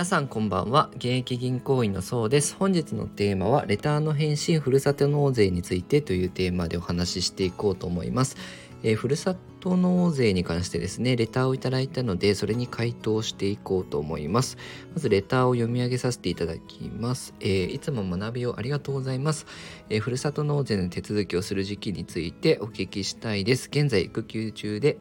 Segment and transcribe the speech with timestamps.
[0.00, 0.88] 皆さんこんばんは。
[0.94, 2.56] 現役銀行員のそうです。
[2.58, 8.38] 本日のテーマはレターの返信ふるさと納税についてというテーマでお話ししていこうと思います、
[8.82, 14.56] えー、ふるさと納税に関してですねレターをいただいたのでそれに回答していこうと思います。
[14.94, 19.44] まずレターを読み上げさせていただきます、えー、いつも学びをありがとうございます、
[19.90, 23.68] えー、ふるさと納税の手続きをする時期についてお聞きしたいです。
[23.70, 24.96] 現在育休中で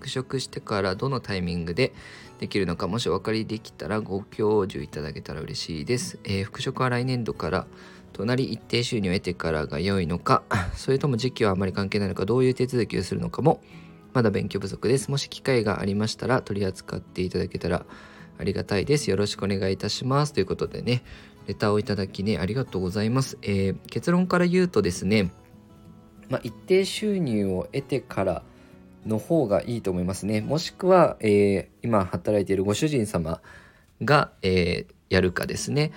[0.00, 1.92] 復職してからどのタイミングで
[2.38, 7.66] できるのかもしお分かりできたらご教授いただけたら嬉しいです、えー、復職は来年度から
[8.14, 10.42] 隣一定収入を得てからが良いのか
[10.74, 13.60] それとも時期はあまり関係ないのかどういう手続きをするのかも
[14.14, 15.08] まだ勉強不足です。
[15.08, 17.86] もし機会がありましたら取り扱っていただけたら
[18.38, 19.08] ありがたいです。
[19.08, 20.32] よろしくお願いいたします。
[20.32, 21.04] ということでね
[21.46, 25.30] レターをいただきねありがとうございます、えー、結論から言うとですね
[26.30, 28.42] まあ、一定収入を得てから
[29.06, 30.40] の方がいいと思いますね。
[30.40, 33.40] もしくは、えー、今働いているご主人様
[34.02, 35.92] が、えー、やるかですね。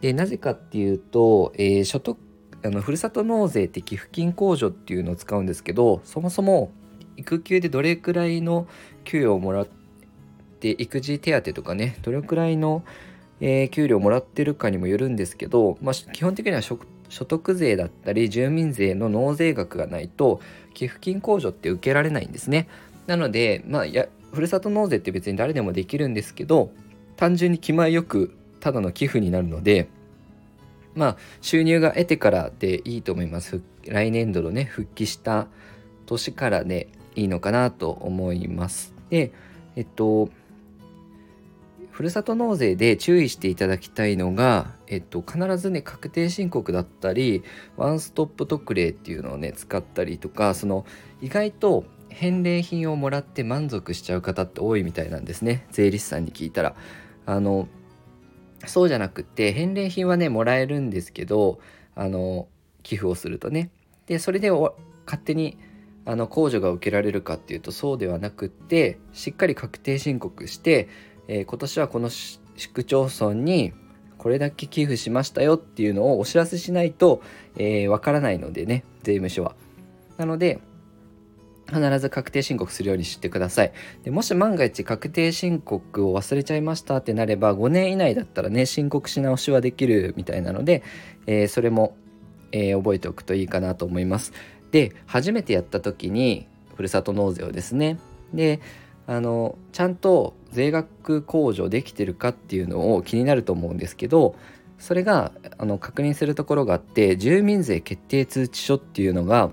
[0.00, 2.18] でなぜかっていうと、えー、所得
[2.64, 6.72] あのふるさと納税って寄付金控除っていうのを使うんですけどそもそも
[7.16, 8.66] 育休でどれくらいの
[9.04, 9.68] 給与をもらっ
[10.60, 12.84] て育児手当とかねどれくらいの、
[13.40, 20.40] えー、給料をもらってるかにもよるんですけど、まあ、基本的には所所得税だったり住民税の納税額がないと
[20.74, 22.68] 寄付金控除って受けられないんですね。
[23.06, 26.70] なので、まあ、やふるさと納税って別に誰でもできるんですけど
[27.16, 29.88] 単純に気前よくただの寄付になるので
[30.94, 33.60] まあ収入が得てからでいいと思います。
[33.86, 35.46] 来年度のね復帰した
[36.06, 38.94] 年からでいいのかなと思います。
[39.10, 39.32] で
[39.76, 40.30] えっと
[41.96, 47.42] ふるさと納税で注意していただきたいのが、えっと、必ずね確定申告だったり
[47.78, 50.84] ワンストップ特例っていうのをね使ったりとかその
[51.22, 56.76] 意外と返礼品をもらって満足しちゃう方って多いみたいなんですね税理士さんに聞いたら。
[57.24, 57.66] あの
[58.66, 61.60] そうじゃなくて返礼品はねもらえるんですけど
[61.94, 62.46] あの
[62.82, 63.70] 寄付をするとね
[64.04, 64.76] でそれで勝
[65.24, 65.56] 手に
[66.04, 70.88] あの控除が受けられるかっていうとそうではなくってしっかり確定申告して
[71.28, 72.40] えー、今年はこの市
[72.72, 73.72] 区町村に
[74.18, 77.20] これだけ寄付しましたよっていうのをお知らせしないとわ、
[77.58, 79.54] えー、からないのでね税務署は。
[80.16, 80.60] なので
[81.68, 83.72] 必ず確定申告するようにしてください。
[84.04, 90.82] でもし万が一確定申告を忘れちゃいましたってなれば5年以内だったらね申告し直しはできるみたいなので、
[91.26, 91.96] えー、それも、
[92.52, 94.32] えー、覚えておくといいかなと思います。
[94.70, 97.98] で初めてやった時にふるさと納税をですね。
[98.32, 98.60] で
[99.06, 104.34] あのちゃんと税額控除できてるかっていうのを気になると思うんですけど
[104.78, 109.50] それがあの確認するところがあって住民税決定通知書っていうのが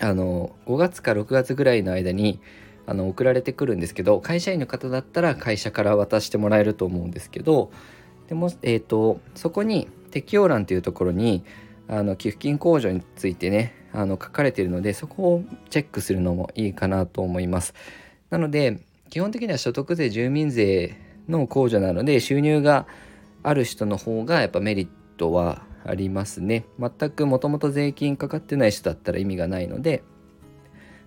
[0.00, 2.40] あの5月か6月ぐらいの間に
[2.86, 7.70] あの送られてくるんですけど会社員の方だったら会社から渡してもらえると思うんですけど
[8.28, 11.44] でも、えーと、そこに適用欄というところに
[11.88, 17.74] あの寄付金控除についてねあの書かれているのでそこをチェックするのもいいかなと思います。
[18.30, 18.80] なので
[19.10, 20.96] 基本的には所得税住民税
[21.28, 22.86] の控除なので収入が
[23.42, 26.64] ある人の方がやっぱメリットはありますね。
[26.78, 30.02] 全くもともと税金かかってない人だったら意味がないので、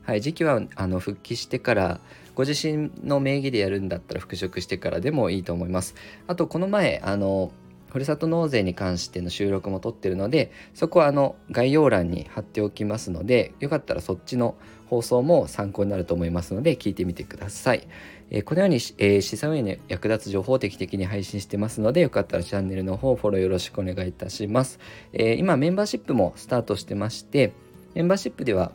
[0.03, 1.99] はい、時期はあの復帰してから
[2.35, 5.95] ご自身の名義でやるんだったら復職してからでもいいと思います。
[6.27, 7.51] あとこの前あの
[7.93, 14.55] ふるさと納税に関しての収録も撮ってるのでそこはあの概要欄に貼っておきますのでよかったらそっちの
[14.87, 17.87] 放送も参考になると思いますので聞いてみてください。
[18.31, 24.79] えー、このように、えー、資産運営に役立つ情報を定期的に配信してますのでよかったらチャンネルの方フォローよろしくお願いいたします。
[25.13, 27.53] えー、今メンバーシップもスタートしてまして
[27.93, 28.71] メンバーシップでは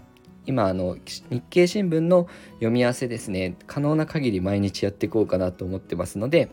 [0.47, 6.51] 今あの日経新聞の読み合わせですね可能な限り毎日やっていこうかなと思ってますので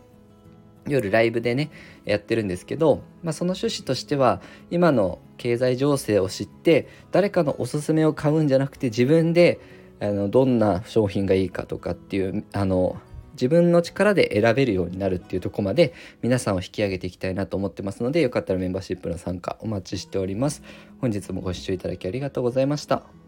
[0.86, 1.70] 夜ライブでね
[2.04, 9.60] やってるんですけど、まあ、その趣旨としては今の経済情勢を知って誰かのおすすめを買うんじゃなくて自分で
[10.00, 13.00] あのどんな商品がいいかとかっていうあの
[13.32, 20.62] 自分の力で選べるようになるっていうとこまで皆さんを引き上げていきたいなと思ってますのでよかったらメンバーシップの参加お待ちしております。
[21.00, 23.25] 本日もご視聴いただきありがとうございました。